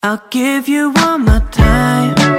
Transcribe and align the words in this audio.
I'll 0.00 0.22
give 0.30 0.68
you 0.68 0.92
all 0.96 1.18
my 1.18 1.40
time. 1.50 2.37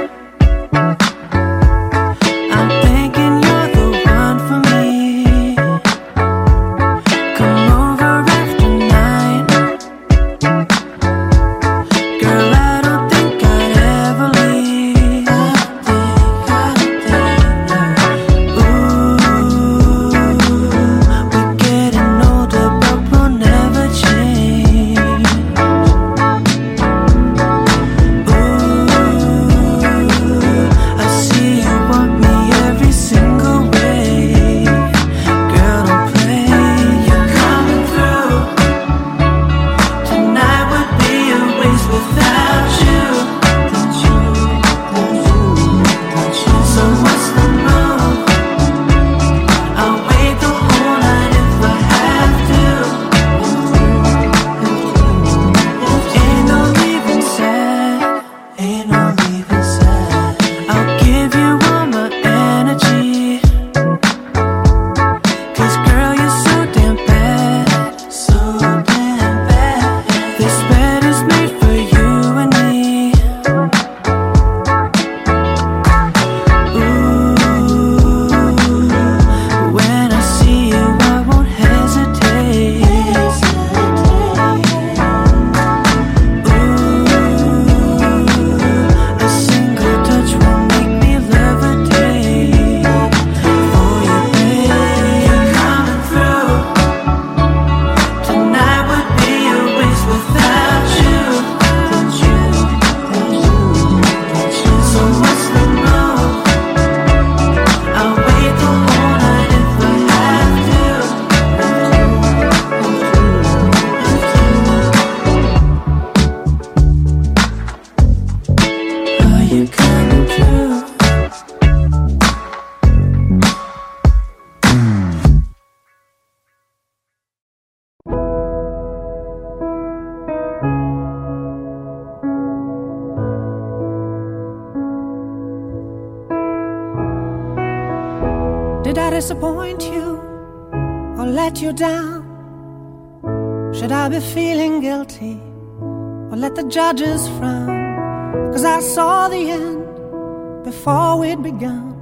Should 143.80 143.92
I 143.92 144.10
be 144.10 144.20
feeling 144.20 144.82
guilty 144.82 145.40
or 145.80 146.36
let 146.36 146.54
the 146.54 146.64
judges 146.64 147.26
frown? 147.38 148.52
Cause 148.52 148.62
I 148.62 148.80
saw 148.80 149.28
the 149.28 149.50
end 149.50 150.64
before 150.64 151.18
we'd 151.18 151.42
begun. 151.42 151.96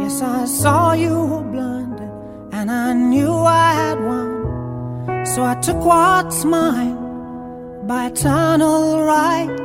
Yes, 0.00 0.20
I 0.20 0.46
saw 0.46 0.94
you 0.94 1.14
were 1.14 1.44
blinded 1.44 2.10
and 2.52 2.72
I 2.72 2.92
knew 2.92 3.32
I 3.32 3.72
had 3.72 4.00
won. 4.04 5.24
So 5.26 5.44
I 5.44 5.54
took 5.60 5.76
what's 5.76 6.44
mine 6.44 6.96
by 7.86 8.06
eternal 8.06 9.00
right. 9.02 9.56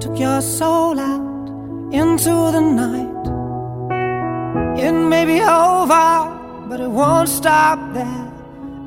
Took 0.00 0.18
your 0.18 0.40
soul 0.40 0.98
out 0.98 1.48
into 1.94 2.34
the 2.50 2.60
night. 2.82 3.26
It 4.76 4.90
may 4.90 5.24
be 5.24 5.40
over, 5.40 6.66
but 6.68 6.80
it 6.80 6.90
won't 6.90 7.28
stop 7.28 7.78
there. 7.94 8.27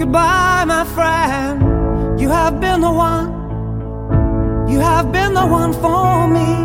Goodbye, 0.00 0.64
my 0.64 0.84
friend. 0.86 2.18
You 2.18 2.30
have 2.30 2.58
been 2.58 2.80
the 2.80 2.90
one. 2.90 3.28
You 4.66 4.80
have 4.80 5.12
been 5.12 5.34
the 5.34 5.46
one 5.46 5.74
for 5.74 6.26
me. 6.26 6.64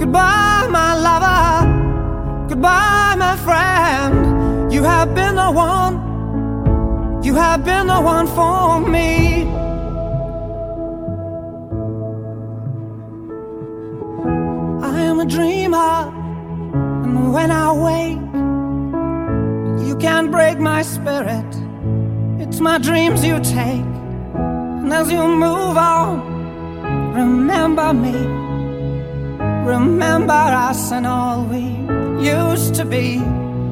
Goodbye, 0.00 0.66
my 0.68 0.92
lover. 1.06 2.48
Goodbye, 2.48 3.14
my 3.16 3.36
friend. 3.36 4.72
You 4.72 4.82
have 4.82 5.14
been 5.14 5.36
the 5.36 5.52
one. 5.52 7.22
You 7.22 7.36
have 7.36 7.64
been 7.64 7.86
the 7.86 8.00
one 8.00 8.26
for 8.26 8.80
me. 8.80 9.44
I 14.82 15.00
am 15.00 15.20
a 15.20 15.26
dreamer, 15.26 16.10
and 17.04 17.32
when 17.32 17.52
I 17.52 17.70
wake, 17.70 18.18
you 19.86 19.96
can't 19.96 20.32
break 20.32 20.58
my 20.58 20.82
spirit. 20.82 21.71
It's 22.52 22.60
my 22.60 22.76
dreams 22.76 23.24
you 23.24 23.40
take, 23.40 23.86
and 24.82 24.92
as 24.92 25.10
you 25.10 25.26
move 25.26 25.78
on, 25.78 27.14
remember 27.14 27.94
me. 27.94 28.12
Remember 29.64 30.34
us 30.34 30.92
and 30.92 31.06
all 31.06 31.44
we 31.44 31.64
used 32.22 32.74
to 32.74 32.84
be. 32.84 33.20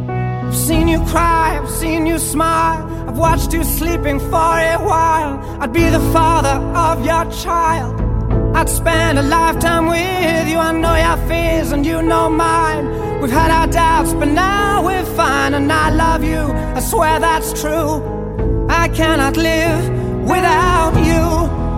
I've 0.08 0.56
seen 0.56 0.88
you 0.88 1.04
cry, 1.04 1.60
I've 1.62 1.68
seen 1.68 2.06
you 2.06 2.18
smile, 2.18 2.82
I've 3.06 3.18
watched 3.18 3.52
you 3.52 3.64
sleeping 3.64 4.18
for 4.18 4.54
a 4.74 4.78
while. 4.78 5.38
I'd 5.60 5.74
be 5.74 5.84
the 5.84 6.00
father 6.14 6.56
of 6.74 7.04
your 7.04 7.30
child. 7.30 8.00
I'd 8.56 8.70
spend 8.70 9.18
a 9.18 9.22
lifetime 9.22 9.88
with 9.88 10.48
you. 10.48 10.56
I 10.56 10.72
know 10.72 10.96
your 10.96 11.28
fears 11.28 11.72
and 11.72 11.84
you 11.84 12.00
know 12.00 12.30
mine. 12.30 13.20
We've 13.20 13.30
had 13.30 13.50
our 13.50 13.66
doubts, 13.66 14.14
but 14.14 14.28
now 14.28 14.86
we're 14.86 15.04
fine, 15.04 15.52
and 15.52 15.70
I 15.70 15.90
love 15.90 16.24
you. 16.24 16.40
I 16.76 16.80
swear 16.80 17.20
that's 17.20 17.60
true. 17.60 18.19
I 18.80 18.88
cannot 18.88 19.36
live 19.36 19.84
without 20.24 20.94
you. 21.08 21.24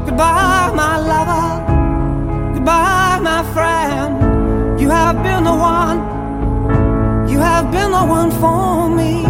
Goodbye, 0.07 0.71
my 0.73 0.99
lover. 1.11 2.55
Goodbye, 2.55 3.19
my 3.21 3.43
friend. 3.53 4.81
You 4.81 4.89
have 4.89 5.21
been 5.21 5.43
the 5.43 5.57
one. 5.75 5.99
You 7.29 7.39
have 7.41 7.73
been 7.73 7.91
the 7.91 8.05
one 8.19 8.31
for 8.41 8.89
me. 8.89 9.25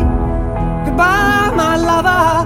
Goodbye, 0.85 1.51
my 1.63 1.77
lover. 1.89 2.45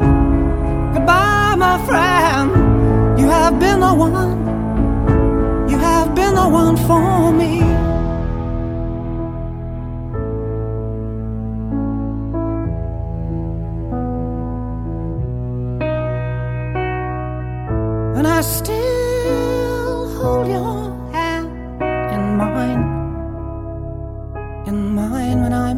Goodbye, 0.94 1.56
my 1.56 1.76
friend. 1.88 3.18
You 3.18 3.26
have 3.28 3.58
been 3.58 3.80
the 3.80 3.94
one. 3.94 4.38
You 5.68 5.78
have 5.78 6.14
been 6.14 6.36
the 6.36 6.48
one 6.48 6.76
for 6.86 7.32
me. 7.32 7.75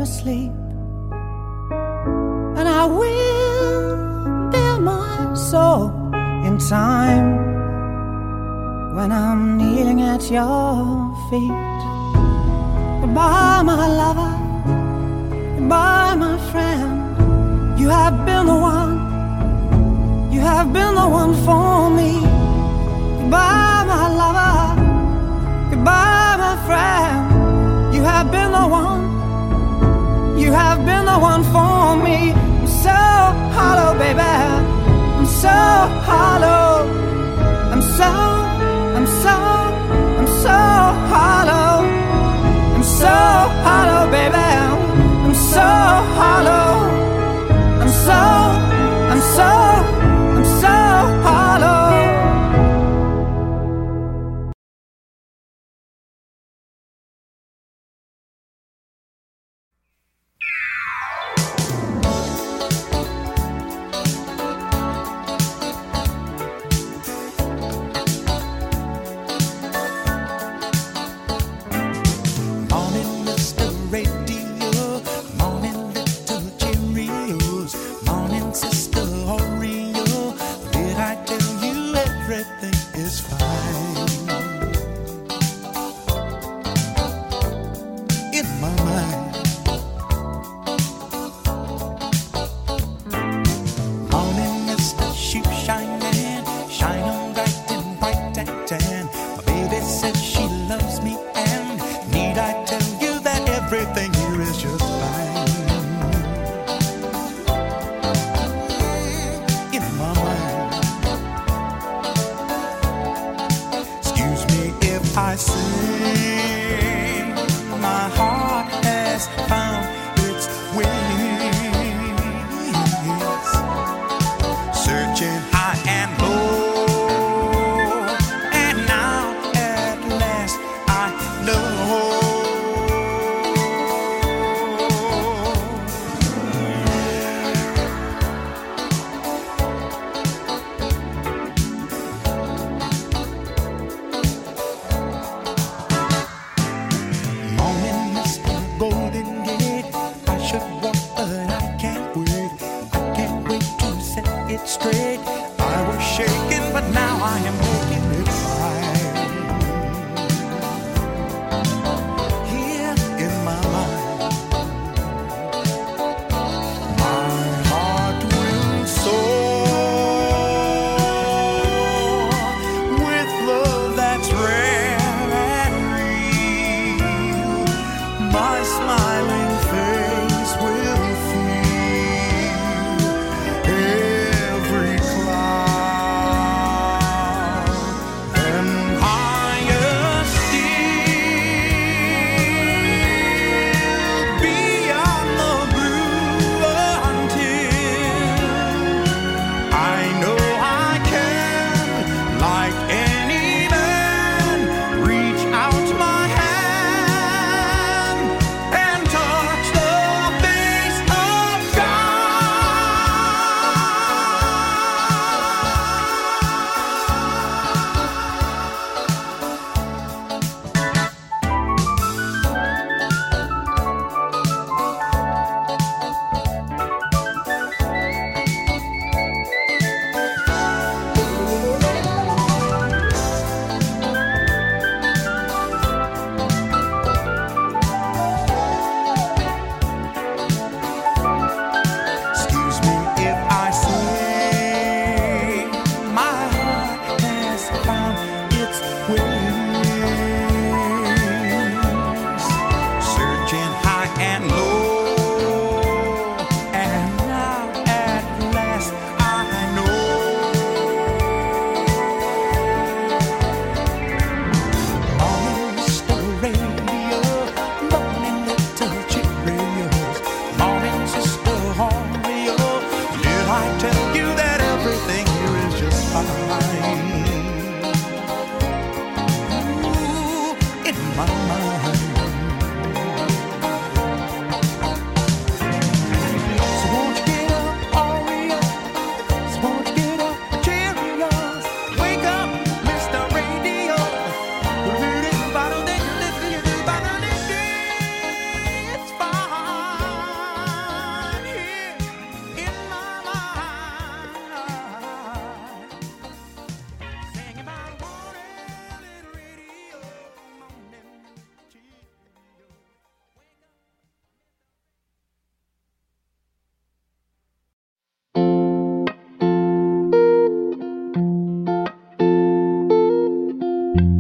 Asleep. 0.09 0.53
And 2.59 2.66
I 2.81 2.85
will 2.87 4.51
bare 4.51 4.81
my 4.81 5.35
soul 5.35 5.92
in 6.47 6.57
time 6.57 7.29
when 8.97 9.12
I'm 9.12 9.59
kneeling 9.59 10.01
at 10.01 10.23
your 10.31 11.14
feet. 11.29 11.75
Goodbye, 13.03 13.61
my 13.71 13.87
lover. 14.01 14.33
Goodbye, 15.59 16.14
my 16.25 16.37
friend. 16.51 16.90
You 17.79 17.88
have 17.90 18.16
been 18.25 18.47
the 18.47 18.59
one. 18.75 18.94
You 20.33 20.40
have 20.40 20.73
been 20.73 20.94
the 21.03 21.09
one 21.21 21.35
for 21.44 21.90
me. 21.99 22.12
Goodbye, 23.21 23.85
my 23.92 24.05
lover. 24.21 24.57
Goodbye, 25.71 26.37
my 26.44 26.55
friend. 26.66 27.08
You 30.48 30.54
have 30.54 30.82
been 30.87 31.04
the 31.04 31.18
one 31.18 31.44
for 31.52 32.02
me. 32.02 32.32
I'm 32.32 32.66
so 32.66 32.98
hollow, 33.56 33.92
baby. 33.98 34.18
I'm 34.18 35.26
so 35.26 35.58
hollow. 36.08 36.88
I'm 37.72 37.82
so, 37.82 38.11
I'm 38.96 39.06
so, 39.22 39.34
I'm 40.18 40.26
so 40.26 40.58
hollow. 41.12 41.84
I'm 42.74 42.82
so 42.82 43.16
hollow, 43.66 44.11
baby. 44.11 44.48
I'm 45.26 45.34
so 45.34 45.68
hollow. 46.16 46.72
I'm 47.82 47.90
so, 48.06 48.47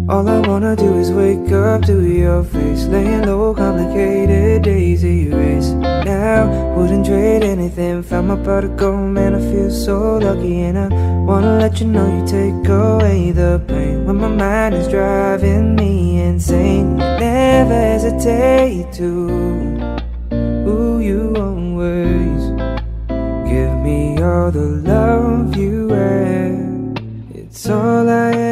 All 0.08 0.26
I 0.26 0.38
wanna 0.48 0.74
do 0.74 0.94
is 0.94 1.12
wake 1.12 1.52
up 1.52 1.82
to 1.82 2.00
your 2.02 2.42
face, 2.42 2.86
laying 2.86 3.26
low, 3.26 3.52
complicated 3.52 4.62
days 4.62 5.04
erase. 5.04 5.68
Now, 5.72 6.48
wouldn't 6.74 7.04
trade 7.04 7.44
anything. 7.44 8.02
Found 8.04 8.28
my 8.28 8.36
prodigal 8.36 8.96
man, 8.96 9.34
I 9.34 9.40
feel 9.52 9.70
so 9.70 10.16
lucky, 10.16 10.62
and 10.62 10.78
I 10.78 10.88
wanna 11.26 11.58
let 11.58 11.78
you 11.80 11.88
know 11.88 12.06
you 12.08 12.26
take 12.26 12.66
away 12.70 13.32
the 13.32 13.60
pain 13.68 14.06
when 14.06 14.16
my 14.16 14.28
mind 14.28 14.76
is 14.76 14.88
driving 14.88 15.76
me 15.76 16.22
insane. 16.22 16.96
Never 16.96 17.74
hesitate 17.74 18.90
to, 18.94 19.10
ooh, 20.66 21.00
you 21.00 21.34
always 21.36 22.42
give 23.46 23.74
me 23.84 24.16
all 24.22 24.50
the 24.50 24.68
love 24.88 25.54
you 25.54 25.88
have. 25.88 26.96
It's 27.34 27.68
all 27.68 28.08
I 28.08 28.32
ever 28.32 28.47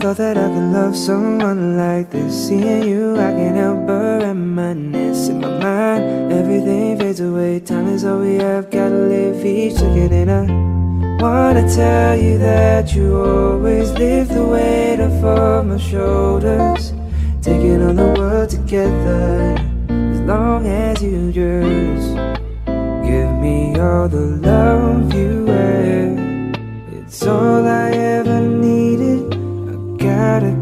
Thought 0.00 0.18
that 0.18 0.38
I 0.38 0.48
could 0.48 0.72
love 0.72 0.96
someone 0.96 1.76
like 1.76 2.10
this. 2.10 2.46
Seeing 2.46 2.84
you, 2.84 3.16
I 3.16 3.32
can't 3.32 3.56
help 3.56 3.84
but 3.84 4.22
reminisce 4.22 5.28
in 5.28 5.40
my 5.40 5.58
mind. 5.58 6.32
Everything 6.32 6.96
fades 6.96 7.18
away. 7.18 7.58
Time 7.58 7.88
is 7.88 8.04
all 8.04 8.20
we 8.20 8.36
have. 8.36 8.70
Gotta 8.70 8.94
live 8.94 9.44
each 9.44 9.74
second, 9.74 10.12
and 10.12 10.30
I 10.30 10.42
wanna 11.20 11.68
tell 11.68 12.16
you 12.16 12.38
that 12.38 12.94
you 12.94 13.16
always 13.16 13.90
lift 13.90 14.30
the 14.30 14.44
weight 14.46 15.00
off 15.00 15.24
of 15.24 15.66
my 15.66 15.76
shoulders. 15.78 16.92
Taking 17.42 17.82
on 17.82 17.96
the 17.96 18.14
world 18.16 18.50
together, 18.50 19.56
as 19.88 20.20
long 20.20 20.64
as 20.64 21.02
you 21.02 21.32
just 21.32 22.14
give 23.04 23.32
me 23.42 23.76
all 23.80 24.08
the 24.08 24.38
love 24.46 25.12
you 25.12 25.46
have. 25.46 26.18
It's 27.02 27.26
all 27.26 27.66
I 27.66 27.90
ever 27.90 28.40
needed. 28.40 28.57
Gotta 30.28 30.57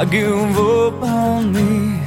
I 0.00 0.04
give 0.06 0.58
up 0.58 1.02
on 1.02 1.52
me. 1.52 2.00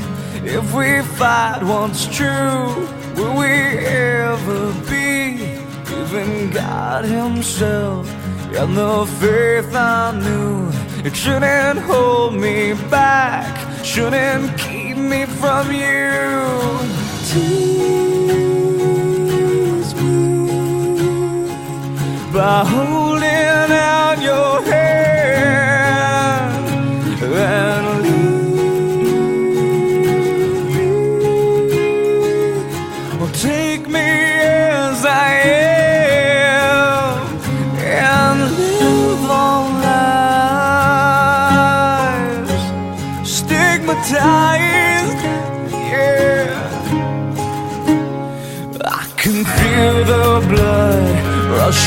If 0.43 0.73
we 0.73 1.01
fight 1.01 1.61
what's 1.61 2.05
true, 2.07 2.87
will 3.15 3.37
we 3.37 3.47
ever 3.47 4.73
be? 4.89 5.59
Even 6.01 6.49
God 6.49 7.05
Himself 7.05 8.09
and 8.55 8.75
the 8.75 9.05
faith 9.21 9.75
I 9.75 10.11
knew, 10.23 10.71
it 11.07 11.15
shouldn't 11.15 11.79
hold 11.79 12.33
me 12.33 12.73
back, 12.89 13.45
shouldn't 13.85 14.57
keep 14.57 14.97
me 14.97 15.25
from 15.25 15.71
you. 15.71 16.79
Tease 17.29 18.33
me 19.95 20.37
by 22.33 22.65
holding 22.65 23.71
out 23.71 24.19
your 24.19 24.61
hand 24.63 25.02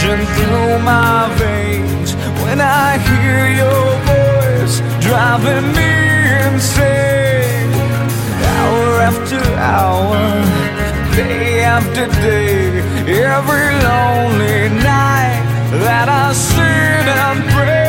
rushing 0.06 0.26
through 0.34 0.78
my 0.84 1.28
veins 1.36 2.14
when 2.42 2.60
I 2.60 2.98
hear 2.98 3.48
your 3.62 3.88
voice 4.12 4.80
driving 5.00 5.72
me 5.74 5.92
insane. 6.46 7.72
Hour 8.56 9.00
after 9.10 9.42
hour, 9.58 10.18
day 11.16 11.62
after 11.62 12.06
day, 12.22 12.80
every 13.08 13.68
lonely 13.88 14.68
night 14.82 15.42
that 15.84 16.08
I 16.08 16.32
sit 16.32 17.06
and 17.24 17.44
pray. 17.50 17.85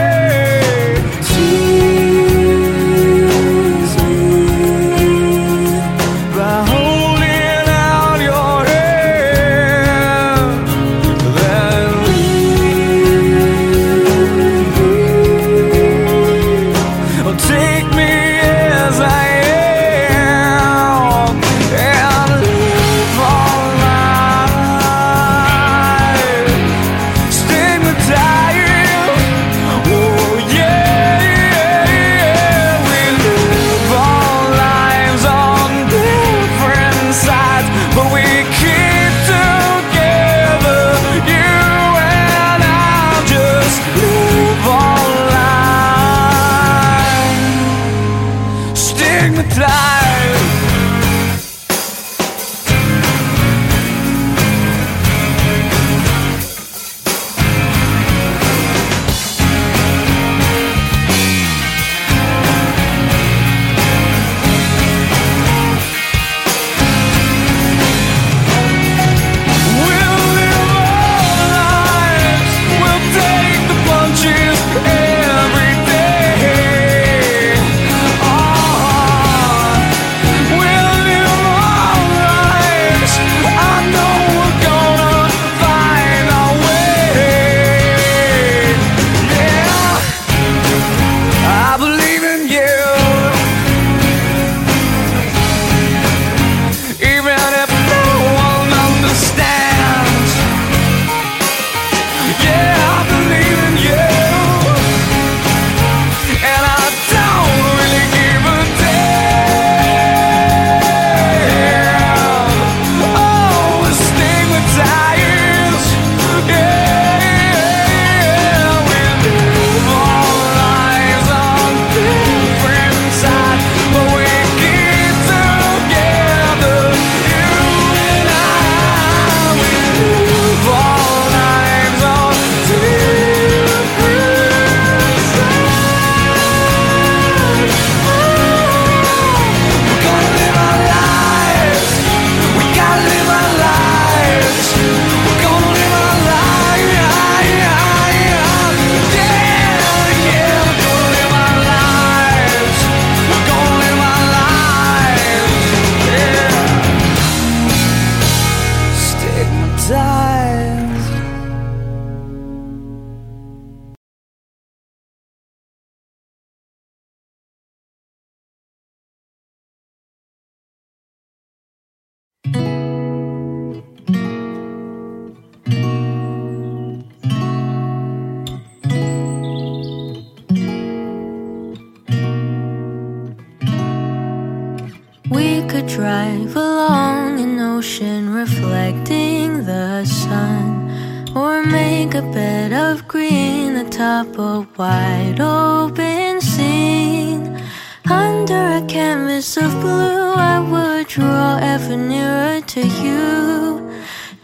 Atop 193.97 194.37
a 194.37 194.67
wide 194.77 195.39
open 195.41 196.39
scene. 196.39 197.59
Under 198.07 198.77
a 198.77 198.85
canvas 198.87 199.57
of 199.57 199.71
blue, 199.81 200.33
I 200.33 200.59
would 200.59 201.07
draw 201.07 201.57
ever 201.59 201.97
nearer 201.97 202.61
to 202.61 202.81
you. 202.81 203.81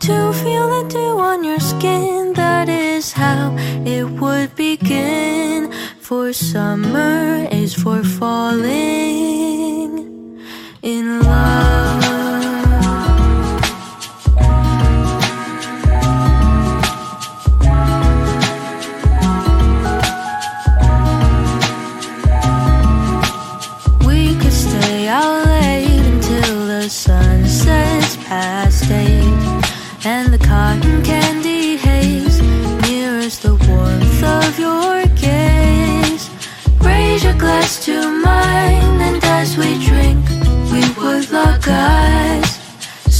To 0.07 0.33
feel 0.33 0.67
the 0.73 0.89
dew 0.89 1.19
on 1.19 1.43
your 1.43 1.59
skin, 1.59 2.33
that 2.33 2.67
is 2.67 3.11
how 3.13 3.55
it 3.85 4.05
would 4.19 4.55
begin. 4.55 5.71
For 5.99 6.33
summer 6.33 7.47
is 7.51 7.75
for 7.75 8.03
falling 8.03 8.71
in 10.81 11.21
love. 11.21 12.32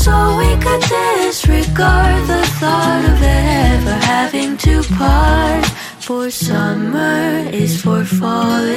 So 0.03 0.37
we 0.37 0.51
could 0.63 0.81
disregard 0.81 2.27
the 2.27 2.43
thought 2.59 3.05
of 3.11 3.21
ever 3.21 3.97
having 4.05 4.57
to 4.57 4.83
part. 4.97 5.65
For 5.99 6.29
summer 6.29 7.47
is 7.51 7.81
for 7.81 8.03
falling 8.03 8.73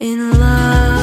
in 0.00 0.32
love. 0.40 0.93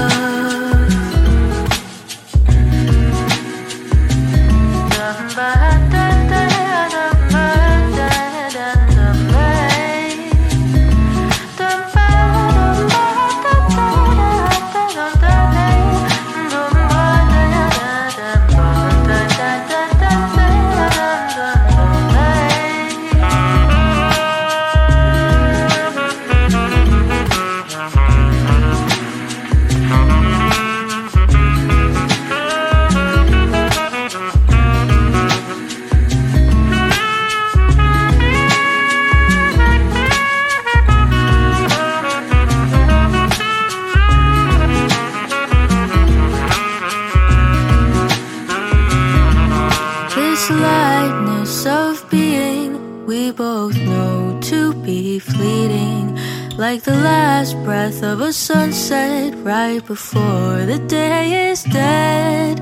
Last 57.02 57.56
breath 57.64 58.04
of 58.04 58.22
a 58.22 58.32
sunset 58.32 59.34
right 59.44 59.84
before 59.86 60.66
the 60.66 60.80
day 60.88 61.50
is 61.50 61.64
dead. 61.64 62.62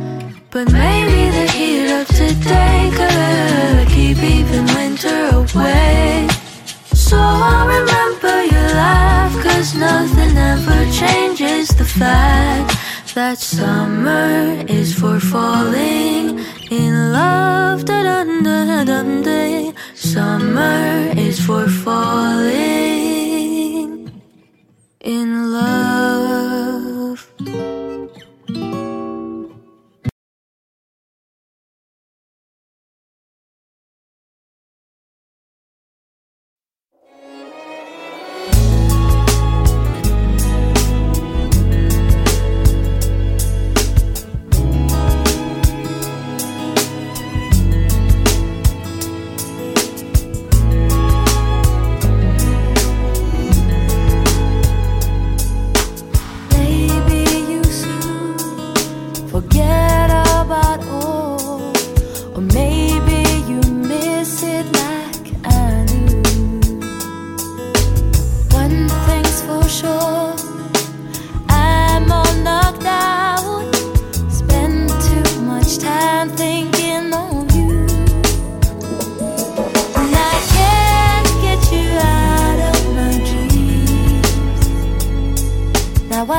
But 0.51 0.71
maybe 0.71 1.29
the 1.37 1.47
heat 1.51 1.91
of 1.99 2.07
today 2.07 2.89
could 2.97 3.87
keep 3.89 4.17
even 4.17 4.65
winter 4.77 5.19
away. 5.41 6.27
So 6.93 7.17
I'll 7.19 7.67
remember 7.67 8.35
your 8.53 8.69
laugh, 8.83 9.33
cause 9.43 9.75
nothing 9.75 10.37
ever 10.37 10.81
changes 10.91 11.69
the 11.69 11.85
fact 11.85 12.69
that 13.15 13.37
summer 13.37 14.63
is 14.67 14.93
for 14.93 15.19
falling 15.19 16.39
in 16.71 17.11
love. 17.11 17.85
Da 17.85 18.03
dun 18.03 18.43
da 18.43 18.83
dun 18.85 19.21
day. 19.21 19.73
Summer 19.95 21.11
is 21.15 21.37
for 21.45 21.67
falling 21.67 23.28
in 25.09 25.51
love. 25.51 26.98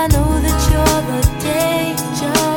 I 0.02 0.06
know 0.06 0.40
that 0.40 0.60
you're 0.72 1.02
the 1.10 1.20
dangerous 1.44 2.49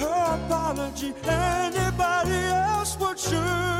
her 0.00 0.34
apology. 0.44 1.12
Anybody 1.24 2.32
else 2.32 2.98
would 2.98 3.16
choose. 3.16 3.79